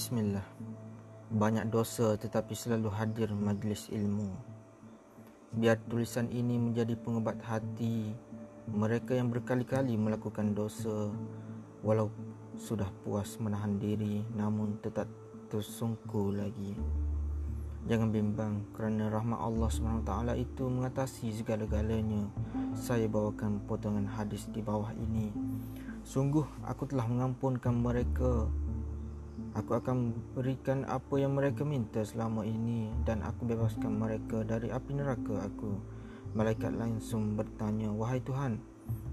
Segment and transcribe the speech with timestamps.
[0.00, 0.48] Bismillah.
[1.28, 4.32] Banyak dosa tetapi selalu hadir majlis ilmu.
[5.52, 8.16] Biar tulisan ini menjadi pengubat hati
[8.72, 11.12] mereka yang berkali-kali melakukan dosa
[11.84, 12.08] walau
[12.56, 15.04] sudah puas menahan diri namun tetap
[15.52, 16.80] tersungkur lagi.
[17.84, 22.24] Jangan bimbang kerana rahmat Allah SWT itu mengatasi segala-galanya.
[22.72, 25.28] Saya bawakan potongan hadis di bawah ini.
[26.08, 28.48] Sungguh aku telah mengampunkan mereka
[29.50, 34.94] Aku akan berikan apa yang mereka minta selama ini dan aku bebaskan mereka dari api
[34.94, 35.74] neraka aku.
[36.38, 38.62] Malaikat langsung bertanya, Wahai Tuhan,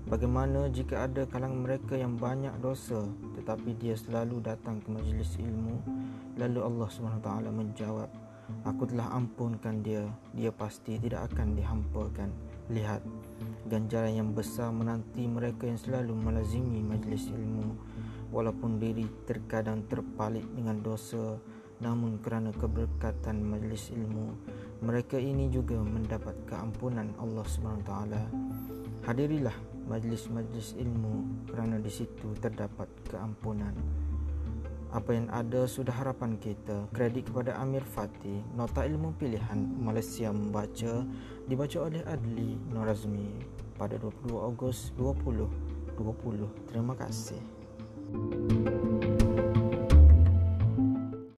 [0.05, 5.81] bagaimana jika ada kalangan mereka yang banyak dosa tetapi dia selalu datang ke majlis ilmu?
[6.37, 8.09] Lalu Allah SWT menjawab,
[8.69, 10.05] Aku telah ampunkan dia,
[10.37, 12.29] dia pasti tidak akan dihampakan.
[12.69, 13.01] Lihat,
[13.73, 17.73] ganjaran yang besar menanti mereka yang selalu melazimi majlis ilmu
[18.37, 21.41] walaupun diri terkadang terpalit dengan dosa
[21.81, 24.37] namun kerana keberkatan majlis ilmu
[24.85, 27.91] mereka ini juga mendapat keampunan Allah SWT
[29.09, 29.57] hadirilah
[29.87, 33.71] majlis-majlis ilmu kerana di situ terdapat keampunan.
[34.91, 36.87] Apa yang ada sudah harapan kita.
[36.91, 41.03] Kredit kepada Amir Fatih nota ilmu pilihan Malaysia membaca
[41.47, 43.31] dibaca oleh Adli Norazmi
[43.79, 47.56] pada 22 Ogos 2020 terima kasih
[48.13, 48.46] Thank you.